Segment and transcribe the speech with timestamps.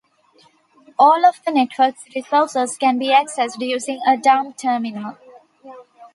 [0.97, 5.17] All of the network's resources can be accessed using a dumb terminal.